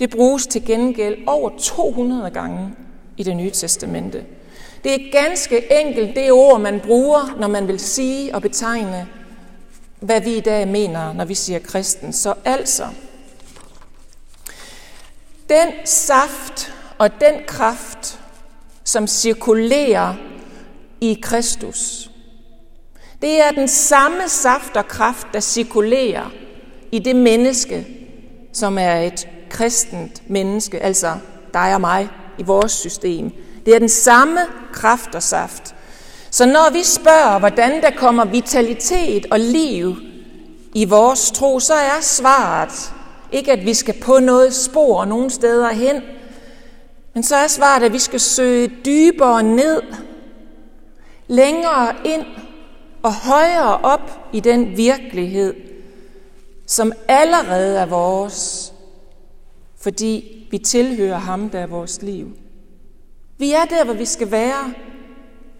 det 0.00 0.10
bruges 0.10 0.46
til 0.46 0.64
gengæld 0.64 1.18
over 1.26 1.50
200 1.58 2.30
gange 2.30 2.74
i 3.16 3.22
det 3.22 3.36
nye 3.36 3.50
testamente. 3.50 4.24
Det 4.84 4.94
er 4.94 5.12
ganske 5.12 5.80
enkelt 5.80 6.16
det 6.16 6.32
ord, 6.32 6.60
man 6.60 6.80
bruger, 6.80 7.36
når 7.40 7.48
man 7.48 7.68
vil 7.68 7.80
sige 7.80 8.34
og 8.34 8.42
betegne, 8.42 9.08
hvad 10.00 10.20
vi 10.20 10.36
i 10.36 10.40
dag 10.40 10.68
mener, 10.68 11.12
når 11.12 11.24
vi 11.24 11.34
siger 11.34 11.58
kristen. 11.58 12.12
Så 12.12 12.34
altså, 12.44 12.86
den 15.48 15.72
saft 15.84 16.74
og 16.98 17.20
den 17.20 17.34
kraft, 17.46 18.19
som 18.90 19.06
cirkulerer 19.06 20.14
i 21.00 21.18
Kristus. 21.22 22.10
Det 23.22 23.40
er 23.40 23.50
den 23.50 23.68
samme 23.68 24.28
saft 24.28 24.76
og 24.76 24.88
kraft, 24.88 25.26
der 25.32 25.40
cirkulerer 25.40 26.32
i 26.92 26.98
det 26.98 27.16
menneske, 27.16 27.86
som 28.52 28.78
er 28.78 28.94
et 28.94 29.28
kristent 29.50 30.30
menneske, 30.30 30.82
altså 30.82 31.14
dig 31.54 31.74
og 31.74 31.80
mig 31.80 32.08
i 32.38 32.42
vores 32.42 32.72
system. 32.72 33.30
Det 33.66 33.74
er 33.74 33.78
den 33.78 33.88
samme 33.88 34.40
kraft 34.72 35.14
og 35.14 35.22
saft. 35.22 35.74
Så 36.30 36.46
når 36.46 36.72
vi 36.72 36.82
spørger, 36.82 37.38
hvordan 37.38 37.82
der 37.82 37.90
kommer 37.90 38.24
vitalitet 38.24 39.26
og 39.30 39.40
liv 39.40 39.96
i 40.74 40.84
vores 40.84 41.30
tro, 41.30 41.60
så 41.60 41.74
er 41.74 42.00
svaret 42.00 42.92
ikke, 43.32 43.52
at 43.52 43.66
vi 43.66 43.74
skal 43.74 43.94
på 44.02 44.18
noget 44.18 44.54
spor 44.54 45.04
nogen 45.04 45.30
steder 45.30 45.72
hen, 45.72 46.02
men 47.14 47.22
så 47.22 47.36
er 47.36 47.46
svaret, 47.46 47.82
at 47.82 47.92
vi 47.92 47.98
skal 47.98 48.20
søge 48.20 48.72
dybere 48.84 49.42
ned, 49.42 49.82
længere 51.28 51.94
ind 52.04 52.24
og 53.02 53.14
højere 53.14 53.78
op 53.78 54.30
i 54.32 54.40
den 54.40 54.76
virkelighed, 54.76 55.54
som 56.66 56.92
allerede 57.08 57.78
er 57.78 57.86
vores, 57.86 58.72
fordi 59.80 60.46
vi 60.50 60.58
tilhører 60.58 61.18
ham, 61.18 61.50
der 61.50 61.58
er 61.58 61.66
vores 61.66 62.02
liv. 62.02 62.36
Vi 63.38 63.52
er 63.52 63.64
der, 63.64 63.84
hvor 63.84 63.94
vi 63.94 64.04
skal 64.04 64.30
være. 64.30 64.74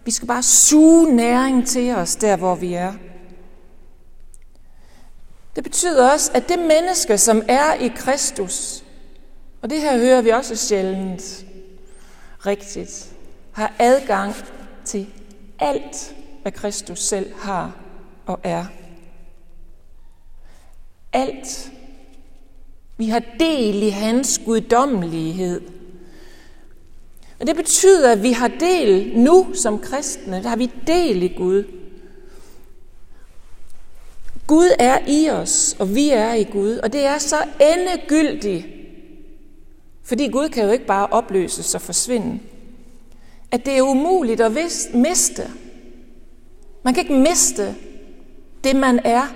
Vi 0.05 0.11
skal 0.11 0.27
bare 0.27 0.43
suge 0.43 1.15
næring 1.15 1.67
til 1.67 1.95
os, 1.95 2.15
der 2.15 2.37
hvor 2.37 2.55
vi 2.55 2.73
er. 2.73 2.93
Det 5.55 5.63
betyder 5.63 6.11
også, 6.11 6.31
at 6.33 6.49
det 6.49 6.59
menneske, 6.59 7.17
som 7.17 7.41
er 7.47 7.73
i 7.73 7.87
Kristus, 7.95 8.80
og 9.61 9.69
det 9.69 9.81
her 9.81 9.97
hører 9.97 10.21
vi 10.21 10.29
også 10.29 10.55
sjældent 10.55 11.45
rigtigt, 12.45 13.13
har 13.51 13.73
adgang 13.79 14.35
til 14.85 15.07
alt, 15.59 16.15
hvad 16.41 16.51
Kristus 16.51 16.99
selv 16.99 17.33
har 17.37 17.75
og 18.25 18.39
er. 18.43 18.65
Alt. 21.13 21.71
Vi 22.97 23.05
har 23.05 23.23
del 23.39 23.83
i 23.83 23.89
hans 23.89 24.41
guddommelighed. 24.45 25.61
Og 27.39 27.47
det 27.47 27.55
betyder, 27.55 28.11
at 28.11 28.23
vi 28.23 28.31
har 28.31 28.47
del 28.47 29.19
nu 29.19 29.53
som 29.53 29.79
kristne. 29.79 30.43
Der 30.43 30.49
har 30.49 30.55
vi 30.55 30.71
del 30.87 31.23
i 31.23 31.27
Gud. 31.27 31.63
Gud 34.47 34.75
er 34.79 34.99
i 35.07 35.29
os, 35.29 35.75
og 35.79 35.95
vi 35.95 36.09
er 36.09 36.33
i 36.33 36.43
Gud. 36.43 36.77
Og 36.77 36.93
det 36.93 37.05
er 37.05 37.17
så 37.17 37.35
endegyldigt, 37.59 38.80
fordi 40.03 40.27
Gud 40.27 40.49
kan 40.49 40.65
jo 40.65 40.71
ikke 40.71 40.85
bare 40.85 41.07
opløses 41.07 41.75
og 41.75 41.81
forsvinde. 41.81 42.39
At 43.51 43.65
det 43.65 43.77
er 43.77 43.81
umuligt 43.81 44.41
at 44.41 44.51
miste. 44.93 45.51
Man 46.83 46.93
kan 46.93 47.03
ikke 47.03 47.15
miste 47.15 47.75
det, 48.63 48.75
man 48.75 48.99
er. 49.03 49.27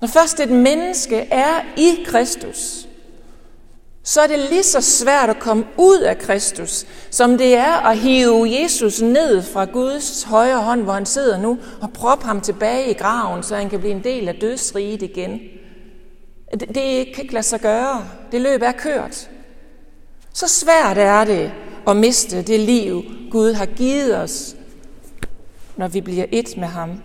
Når 0.00 0.08
først 0.08 0.40
et 0.40 0.50
menneske 0.50 1.16
er 1.16 1.60
i 1.76 2.04
Kristus, 2.06 2.88
så 4.02 4.20
er 4.20 4.26
det 4.26 4.38
lige 4.38 4.62
så 4.62 4.80
svært 4.80 5.30
at 5.30 5.38
komme 5.38 5.64
ud 5.78 5.98
af 5.98 6.18
Kristus, 6.18 6.86
som 7.10 7.38
det 7.38 7.54
er 7.54 7.86
at 7.86 7.98
hive 7.98 8.62
Jesus 8.62 9.02
ned 9.02 9.42
fra 9.42 9.64
Guds 9.64 10.22
højre 10.22 10.62
hånd, 10.62 10.82
hvor 10.82 10.92
han 10.92 11.06
sidder 11.06 11.38
nu, 11.38 11.58
og 11.80 11.92
proppe 11.92 12.24
ham 12.24 12.40
tilbage 12.40 12.90
i 12.90 12.94
graven, 12.94 13.42
så 13.42 13.56
han 13.56 13.70
kan 13.70 13.80
blive 13.80 13.94
en 13.94 14.04
del 14.04 14.28
af 14.28 14.34
dødsriget 14.34 15.02
igen. 15.02 15.40
Det, 16.60 16.68
det 16.68 17.14
kan 17.14 17.22
ikke 17.22 17.32
lade 17.34 17.42
sig 17.42 17.60
gøre. 17.60 18.08
Det 18.32 18.40
løb 18.40 18.62
er 18.62 18.72
kørt. 18.72 19.30
Så 20.32 20.48
svært 20.48 20.98
er 20.98 21.24
det 21.24 21.52
at 21.86 21.96
miste 21.96 22.42
det 22.42 22.60
liv, 22.60 23.02
Gud 23.30 23.52
har 23.52 23.66
givet 23.66 24.16
os, 24.16 24.56
når 25.76 25.88
vi 25.88 26.00
bliver 26.00 26.26
et 26.32 26.56
med 26.56 26.68
ham. 26.68 27.02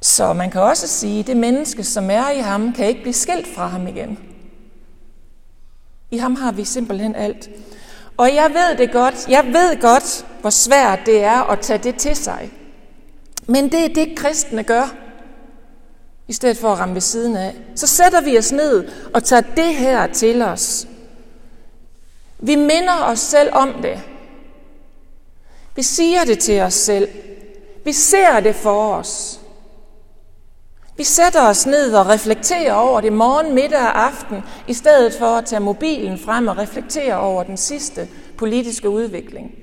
Så 0.00 0.32
man 0.32 0.50
kan 0.50 0.60
også 0.60 0.88
sige, 0.88 1.20
at 1.20 1.26
det 1.26 1.36
menneske, 1.36 1.84
som 1.84 2.10
er 2.10 2.30
i 2.30 2.38
ham, 2.38 2.72
kan 2.72 2.88
ikke 2.88 3.02
blive 3.02 3.14
skilt 3.14 3.54
fra 3.54 3.66
ham 3.66 3.86
igen. 3.86 4.18
I 6.10 6.18
ham 6.18 6.34
har 6.34 6.52
vi 6.52 6.64
simpelthen 6.64 7.14
alt. 7.14 7.50
Og 8.16 8.34
jeg 8.34 8.50
ved 8.54 8.78
det 8.78 8.92
godt, 8.92 9.28
jeg 9.28 9.44
ved 9.44 9.80
godt, 9.80 10.26
hvor 10.40 10.50
svært 10.50 10.98
det 11.06 11.24
er 11.24 11.50
at 11.50 11.60
tage 11.60 11.78
det 11.78 11.96
til 11.96 12.16
sig. 12.16 12.50
Men 13.46 13.72
det 13.72 13.84
er 13.84 13.94
det, 13.94 14.18
kristne 14.18 14.62
gør 14.62 15.03
i 16.28 16.32
stedet 16.32 16.56
for 16.56 16.72
at 16.72 16.78
ramme 16.78 16.94
ved 16.94 17.00
siden 17.00 17.36
af. 17.36 17.54
Så 17.74 17.86
sætter 17.86 18.20
vi 18.20 18.38
os 18.38 18.52
ned 18.52 18.88
og 19.14 19.24
tager 19.24 19.42
det 19.56 19.74
her 19.74 20.06
til 20.06 20.42
os. 20.42 20.86
Vi 22.38 22.54
minder 22.54 23.04
os 23.04 23.18
selv 23.18 23.48
om 23.52 23.74
det. 23.82 24.00
Vi 25.76 25.82
siger 25.82 26.24
det 26.24 26.38
til 26.38 26.60
os 26.60 26.74
selv. 26.74 27.08
Vi 27.84 27.92
ser 27.92 28.40
det 28.40 28.54
for 28.54 28.94
os. 28.94 29.40
Vi 30.96 31.04
sætter 31.04 31.42
os 31.48 31.66
ned 31.66 31.94
og 31.94 32.06
reflekterer 32.06 32.72
over 32.72 33.00
det 33.00 33.12
morgen, 33.12 33.54
middag 33.54 33.80
og 33.80 34.04
aften, 34.04 34.42
i 34.68 34.74
stedet 34.74 35.14
for 35.14 35.26
at 35.26 35.44
tage 35.44 35.60
mobilen 35.60 36.18
frem 36.18 36.48
og 36.48 36.58
reflektere 36.58 37.18
over 37.18 37.42
den 37.42 37.56
sidste 37.56 38.08
politiske 38.38 38.88
udvikling. 38.88 39.54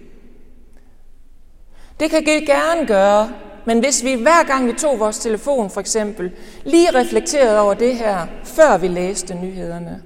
Det 2.00 2.10
kan 2.10 2.25
vi 2.25 2.32
gerne 2.32 2.88
gøre, 2.88 3.32
men 3.65 3.80
hvis 3.80 4.03
vi 4.03 4.13
hver 4.13 4.44
gang 4.44 4.68
vi 4.68 4.74
tog 4.74 5.00
vores 5.00 5.20
telefon 5.20 5.70
for 5.70 5.80
eksempel, 5.80 6.32
lige 6.65 6.96
reflekterede 6.96 7.60
over 7.60 7.74
det 7.74 7.96
her, 7.96 8.27
før 8.44 8.77
vi 8.77 8.88
læste 8.88 9.34
nyhederne, 9.34 10.01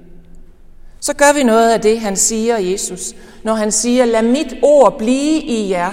så 1.00 1.14
gør 1.14 1.32
vi 1.34 1.42
noget 1.42 1.72
af 1.72 1.80
det, 1.80 2.00
han 2.00 2.16
siger, 2.16 2.58
Jesus, 2.58 3.14
når 3.42 3.54
han 3.54 3.72
siger, 3.72 4.04
lad 4.04 4.22
mit 4.22 4.54
ord 4.62 4.98
blive 4.98 5.42
i 5.42 5.70
jer. 5.70 5.92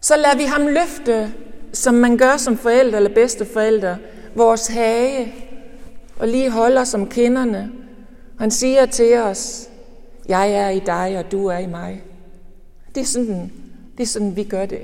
Så 0.00 0.16
lader 0.16 0.36
vi 0.36 0.44
ham 0.44 0.66
løfte, 0.66 1.32
som 1.72 1.94
man 1.94 2.16
gør 2.16 2.36
som 2.36 2.58
forældre 2.58 2.96
eller 2.96 3.14
bedsteforældre, 3.14 3.96
vores 4.34 4.66
hage, 4.66 5.34
og 6.18 6.28
lige 6.28 6.50
holder 6.50 6.84
som 6.84 7.08
kinderne. 7.08 7.70
Han 8.38 8.50
siger 8.50 8.86
til 8.86 9.18
os, 9.18 9.68
jeg 10.28 10.52
er 10.52 10.68
i 10.68 10.78
dig, 10.78 11.18
og 11.18 11.32
du 11.32 11.46
er 11.46 11.58
i 11.58 11.66
mig. 11.66 12.02
Det 12.94 13.00
er 13.00 13.04
sådan, 13.04 13.52
det 13.96 14.02
er 14.02 14.06
sådan 14.06 14.36
vi 14.36 14.44
gør 14.44 14.66
det. 14.66 14.82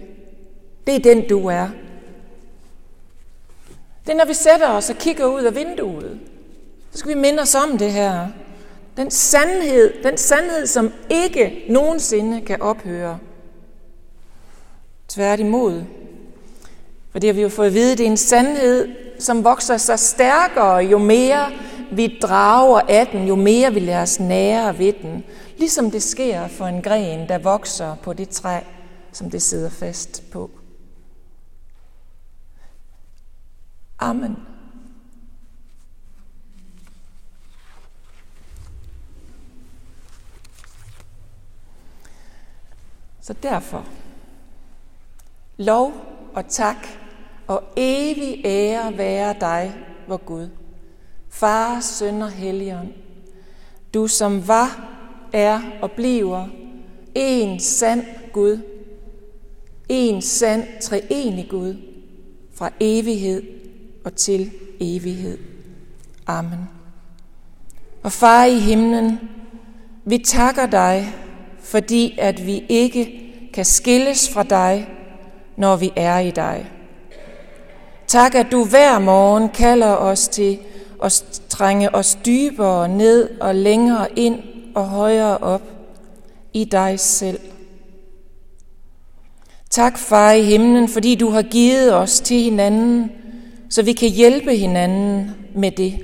Det 0.86 0.94
er 0.94 1.14
den, 1.14 1.28
du 1.28 1.46
er. 1.46 1.68
Det 4.06 4.12
er, 4.12 4.16
når 4.16 4.26
vi 4.26 4.34
sætter 4.34 4.68
os 4.68 4.90
og 4.90 4.96
kigger 4.96 5.26
ud 5.26 5.42
af 5.42 5.54
vinduet. 5.54 6.20
Så 6.92 6.98
skal 6.98 7.14
vi 7.14 7.20
minde 7.20 7.42
os 7.42 7.54
om 7.54 7.78
det 7.78 7.92
her. 7.92 8.28
Den 8.96 9.10
sandhed, 9.10 10.02
den 10.02 10.16
sandhed, 10.16 10.66
som 10.66 10.92
ikke 11.10 11.64
nogensinde 11.68 12.40
kan 12.40 12.62
ophøre. 12.62 13.18
Tværtimod. 15.08 15.82
For 17.12 17.18
det 17.18 17.28
har 17.28 17.34
vi 17.34 17.42
jo 17.42 17.48
fået 17.48 17.66
at 17.66 17.74
vide, 17.74 17.96
det 17.96 18.06
er 18.06 18.10
en 18.10 18.16
sandhed, 18.16 18.88
som 19.18 19.44
vokser 19.44 19.76
sig 19.76 19.98
stærkere, 19.98 20.76
jo 20.76 20.98
mere 20.98 21.52
vi 21.92 22.18
drager 22.22 22.80
af 22.88 23.06
den, 23.06 23.26
jo 23.26 23.34
mere 23.34 23.74
vi 23.74 23.80
lader 23.80 24.02
os 24.02 24.20
nære 24.20 24.78
ved 24.78 24.92
den. 25.02 25.24
Ligesom 25.58 25.90
det 25.90 26.02
sker 26.02 26.48
for 26.48 26.66
en 26.66 26.82
gren, 26.82 27.28
der 27.28 27.38
vokser 27.38 27.94
på 28.02 28.12
det 28.12 28.28
træ, 28.28 28.58
som 29.12 29.30
det 29.30 29.42
sidder 29.42 29.70
fast 29.70 30.30
på. 30.30 30.50
Amen. 33.98 34.36
Så 43.20 43.32
derfor, 43.42 43.86
lov 45.56 45.92
og 46.34 46.48
tak 46.48 46.86
og 47.46 47.62
evig 47.76 48.42
ære 48.44 48.96
være 48.98 49.34
dig, 49.40 49.74
vor 50.08 50.16
Gud, 50.16 50.48
Far, 51.28 51.80
Søn 51.80 52.22
og 52.22 52.30
Helligånd, 52.30 52.92
du 53.94 54.06
som 54.06 54.48
var, 54.48 54.88
er 55.32 55.62
og 55.82 55.92
bliver 55.92 56.48
en 57.14 57.60
sand 57.60 58.04
Gud, 58.32 58.58
en 59.90 60.22
sand 60.22 60.64
treenig 60.80 61.46
Gud, 61.50 61.76
fra 62.54 62.70
evighed 62.80 63.42
og 64.04 64.14
til 64.14 64.50
evighed. 64.80 65.38
Amen. 66.26 66.68
Og 68.02 68.12
far 68.12 68.44
i 68.44 68.58
himlen, 68.58 69.20
vi 70.04 70.18
takker 70.18 70.66
dig, 70.66 71.14
fordi 71.60 72.16
at 72.18 72.46
vi 72.46 72.64
ikke 72.68 73.32
kan 73.54 73.64
skilles 73.64 74.30
fra 74.30 74.42
dig, 74.42 74.88
når 75.56 75.76
vi 75.76 75.92
er 75.96 76.18
i 76.18 76.30
dig. 76.30 76.70
Tak, 78.06 78.34
at 78.34 78.46
du 78.52 78.64
hver 78.64 78.98
morgen 78.98 79.48
kalder 79.48 79.94
os 79.94 80.28
til 80.28 80.58
at 81.02 81.40
trænge 81.48 81.94
os 81.94 82.18
dybere 82.26 82.88
ned 82.88 83.40
og 83.40 83.54
længere 83.54 84.18
ind 84.18 84.42
og 84.74 84.88
højere 84.88 85.38
op 85.38 85.62
i 86.52 86.64
dig 86.64 87.00
selv. 87.00 87.40
Tak, 89.70 89.98
far 89.98 90.32
i 90.32 90.42
himlen, 90.42 90.88
fordi 90.88 91.14
du 91.14 91.28
har 91.28 91.42
givet 91.42 91.94
os 91.94 92.20
til 92.20 92.36
hinanden, 92.36 93.12
så 93.68 93.82
vi 93.82 93.92
kan 93.92 94.08
hjælpe 94.08 94.56
hinanden 94.56 95.30
med 95.54 95.70
det. 95.70 95.98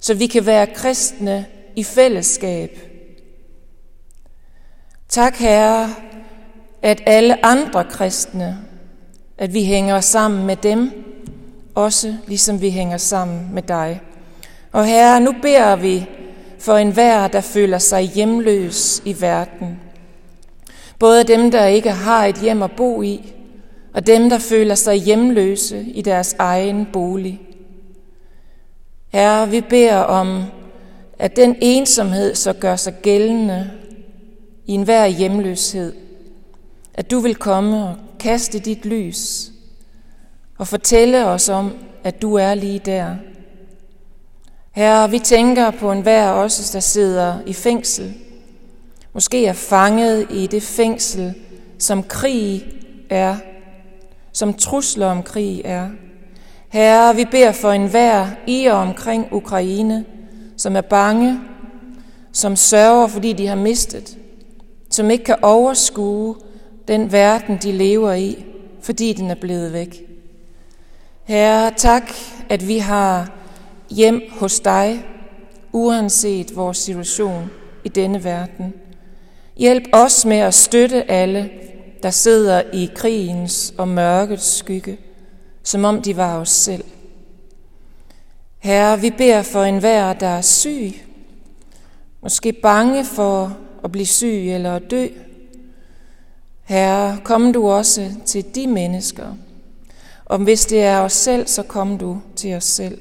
Så 0.00 0.14
vi 0.14 0.26
kan 0.26 0.46
være 0.46 0.66
kristne 0.66 1.46
i 1.76 1.84
fællesskab. 1.84 2.78
Tak, 5.08 5.36
Herre, 5.36 5.94
at 6.82 7.02
alle 7.06 7.46
andre 7.46 7.84
kristne, 7.84 8.58
at 9.38 9.54
vi 9.54 9.64
hænger 9.64 10.00
sammen 10.00 10.46
med 10.46 10.56
dem, 10.56 10.90
også 11.74 12.16
ligesom 12.26 12.60
vi 12.60 12.70
hænger 12.70 12.96
sammen 12.96 13.48
med 13.52 13.62
dig. 13.62 14.00
Og 14.72 14.86
Herre, 14.86 15.20
nu 15.20 15.34
beder 15.42 15.76
vi 15.76 16.06
for 16.58 16.76
enhver, 16.76 17.28
der 17.28 17.40
føler 17.40 17.78
sig 17.78 18.02
hjemløs 18.02 19.02
i 19.04 19.20
verden. 19.20 19.78
Både 20.98 21.24
dem, 21.24 21.50
der 21.50 21.66
ikke 21.66 21.90
har 21.90 22.26
et 22.26 22.36
hjem 22.36 22.62
at 22.62 22.72
bo 22.76 23.02
i, 23.02 23.34
og 23.94 24.06
dem, 24.06 24.30
der 24.30 24.38
føler 24.38 24.74
sig 24.74 24.96
hjemløse 24.96 25.82
i 25.82 26.02
deres 26.02 26.36
egen 26.38 26.86
bolig. 26.92 27.40
Herre, 29.08 29.50
vi 29.50 29.60
beder 29.60 29.98
om, 29.98 30.42
at 31.18 31.36
den 31.36 31.56
ensomhed 31.60 32.34
så 32.34 32.52
gør 32.52 32.76
sig 32.76 32.94
gældende 33.02 33.70
i 34.66 34.72
enhver 34.72 35.06
hjemløshed, 35.06 35.92
at 36.94 37.10
du 37.10 37.18
vil 37.18 37.34
komme 37.34 37.84
og 37.84 37.94
kaste 38.18 38.58
dit 38.58 38.86
lys 38.86 39.50
og 40.58 40.68
fortælle 40.68 41.26
os 41.26 41.48
om, 41.48 41.72
at 42.04 42.22
du 42.22 42.34
er 42.34 42.54
lige 42.54 42.78
der. 42.78 43.16
Herre, 44.72 45.10
vi 45.10 45.18
tænker 45.18 45.70
på 45.70 45.92
enhver 45.92 46.28
også, 46.28 46.70
der 46.72 46.80
sidder 46.80 47.38
i 47.46 47.52
fængsel, 47.52 48.14
måske 49.14 49.46
er 49.46 49.52
fanget 49.52 50.26
i 50.30 50.46
det 50.46 50.62
fængsel, 50.62 51.34
som 51.78 52.02
krig 52.02 52.64
er, 53.10 53.36
som 54.32 54.54
trusler 54.54 55.06
om 55.06 55.22
krig 55.22 55.62
er. 55.64 55.88
Herre, 56.68 57.16
vi 57.16 57.24
beder 57.24 57.52
for 57.52 57.72
enhver 57.72 58.26
i 58.46 58.66
og 58.66 58.76
omkring 58.76 59.28
Ukraine, 59.32 60.04
som 60.56 60.76
er 60.76 60.80
bange, 60.80 61.40
som 62.32 62.56
sørger, 62.56 63.06
fordi 63.06 63.32
de 63.32 63.46
har 63.46 63.56
mistet, 63.56 64.18
som 64.90 65.10
ikke 65.10 65.24
kan 65.24 65.36
overskue 65.42 66.36
den 66.88 67.12
verden, 67.12 67.58
de 67.62 67.72
lever 67.72 68.12
i, 68.12 68.44
fordi 68.82 69.12
den 69.12 69.30
er 69.30 69.34
blevet 69.34 69.72
væk. 69.72 70.02
Herre, 71.24 71.72
tak, 71.76 72.10
at 72.48 72.68
vi 72.68 72.78
har 72.78 73.30
hjem 73.90 74.22
hos 74.30 74.60
dig, 74.60 75.06
uanset 75.72 76.56
vores 76.56 76.78
situation 76.78 77.50
i 77.84 77.88
denne 77.88 78.24
verden. 78.24 78.74
Hjælp 79.56 79.84
os 79.92 80.24
med 80.24 80.36
at 80.36 80.54
støtte 80.54 81.10
alle, 81.10 81.50
der 82.02 82.10
sidder 82.10 82.62
i 82.72 82.90
krigens 82.94 83.74
og 83.78 83.88
mørkets 83.88 84.56
skygge, 84.56 84.98
som 85.62 85.84
om 85.84 86.02
de 86.02 86.16
var 86.16 86.40
os 86.40 86.50
selv. 86.50 86.84
Herre, 88.58 89.00
vi 89.00 89.10
beder 89.10 89.42
for 89.42 89.64
enhver, 89.64 90.12
der 90.12 90.26
er 90.26 90.40
syg, 90.40 90.92
måske 92.22 92.52
bange 92.52 93.04
for 93.04 93.56
at 93.84 93.92
blive 93.92 94.06
syg 94.06 94.50
eller 94.50 94.76
at 94.76 94.90
dø. 94.90 95.06
Herre, 96.64 97.18
kom 97.24 97.52
du 97.52 97.70
også 97.70 98.10
til 98.26 98.54
de 98.54 98.66
mennesker. 98.66 99.36
Og 100.24 100.38
hvis 100.38 100.66
det 100.66 100.82
er 100.82 100.98
os 100.98 101.12
selv, 101.12 101.46
så 101.46 101.62
kom 101.62 101.98
du 101.98 102.20
til 102.36 102.54
os 102.54 102.64
selv. 102.64 103.00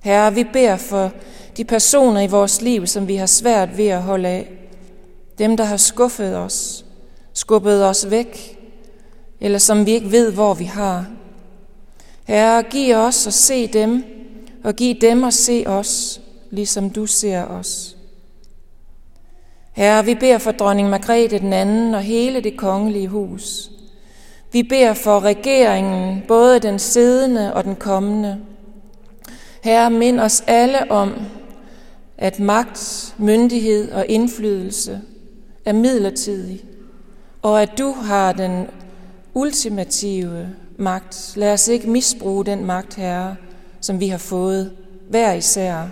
Herre, 0.00 0.34
vi 0.34 0.44
beder 0.44 0.76
for 0.76 1.12
de 1.56 1.64
personer 1.64 2.20
i 2.20 2.26
vores 2.26 2.62
liv, 2.62 2.86
som 2.86 3.08
vi 3.08 3.16
har 3.16 3.26
svært 3.26 3.76
ved 3.76 3.86
at 3.88 4.02
holde 4.02 4.28
af. 4.28 4.50
Dem, 5.38 5.56
der 5.56 5.64
har 5.64 5.76
skuffet 5.76 6.36
os, 6.36 6.84
skubbet 7.32 7.84
os 7.84 8.10
væk, 8.10 8.58
eller 9.40 9.58
som 9.58 9.86
vi 9.86 9.90
ikke 9.90 10.12
ved, 10.12 10.32
hvor 10.32 10.54
vi 10.54 10.64
har. 10.64 11.06
Herre, 12.24 12.62
giv 12.62 12.96
os 12.96 13.26
at 13.26 13.34
se 13.34 13.66
dem, 13.66 14.04
og 14.64 14.74
giv 14.74 14.94
dem 15.00 15.24
at 15.24 15.34
se 15.34 15.64
os, 15.66 16.20
ligesom 16.50 16.90
du 16.90 17.06
ser 17.06 17.44
os. 17.44 17.96
Herre, 19.72 20.04
vi 20.04 20.14
beder 20.14 20.38
for 20.38 20.50
dronning 20.50 20.90
Margrethe 20.90 21.38
den 21.38 21.52
anden 21.52 21.94
og 21.94 22.02
hele 22.02 22.40
det 22.40 22.56
kongelige 22.56 23.08
hus. 23.08 23.70
Vi 24.52 24.62
beder 24.62 24.94
for 24.94 25.20
regeringen, 25.20 26.22
både 26.28 26.58
den 26.58 26.78
siddende 26.78 27.54
og 27.54 27.64
den 27.64 27.76
kommende. 27.76 28.40
Herre, 29.62 29.90
mind 29.90 30.20
os 30.20 30.44
alle 30.46 30.90
om, 30.90 31.14
at 32.18 32.40
magt, 32.40 33.14
myndighed 33.18 33.92
og 33.92 34.06
indflydelse 34.06 35.00
er 35.68 35.72
midlertidig, 35.72 36.64
og 37.42 37.62
at 37.62 37.78
du 37.78 37.92
har 37.92 38.32
den 38.32 38.66
ultimative 39.34 40.48
magt. 40.76 41.32
Lad 41.36 41.52
os 41.52 41.68
ikke 41.68 41.90
misbruge 41.90 42.44
den 42.44 42.64
magt, 42.64 42.94
Herre, 42.94 43.36
som 43.80 44.00
vi 44.00 44.08
har 44.08 44.18
fået 44.18 44.72
hver 45.10 45.32
især 45.32 45.88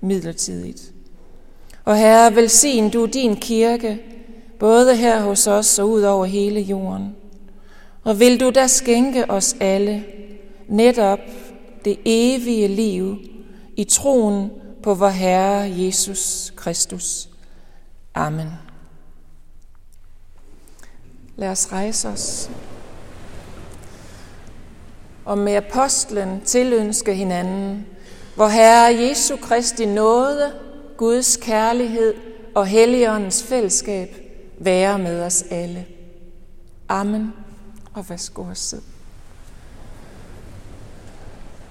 midlertidigt. 0.00 0.92
Og 1.84 1.98
Herre, 1.98 2.34
velsign 2.34 2.90
du 2.90 3.06
din 3.06 3.36
kirke, 3.36 4.00
både 4.58 4.96
her 4.96 5.20
hos 5.20 5.46
os 5.46 5.78
og 5.78 5.90
ud 5.90 6.02
over 6.02 6.24
hele 6.24 6.60
jorden. 6.60 7.16
Og 8.04 8.20
vil 8.20 8.40
du 8.40 8.50
da 8.50 8.66
skænke 8.66 9.30
os 9.30 9.56
alle 9.60 10.04
netop 10.68 11.18
det 11.84 11.98
evige 12.04 12.68
liv 12.68 13.18
i 13.76 13.84
troen 13.84 14.50
på 14.82 14.94
vor 14.94 15.08
Herre 15.08 15.72
Jesus 15.76 16.52
Kristus. 16.56 17.28
Amen. 18.14 18.63
Lad 21.36 21.50
os 21.50 21.72
rejse 21.72 22.08
os. 22.08 22.50
Og 25.24 25.38
med 25.38 25.54
apostlen 25.54 26.40
tilønske 26.40 27.14
hinanden, 27.14 27.86
hvor 28.34 28.48
Herre 28.48 28.94
Jesu 28.94 29.36
Kristi 29.36 29.86
nåde, 29.86 30.52
Guds 30.96 31.36
kærlighed 31.36 32.14
og 32.54 32.66
Helligåndens 32.66 33.42
fællesskab 33.42 34.16
være 34.58 34.98
med 34.98 35.22
os 35.22 35.44
alle. 35.50 35.86
Amen. 36.88 37.32
Og 37.94 38.10
værsgo 38.10 38.50
at 38.50 38.56
sidde. 38.56 38.93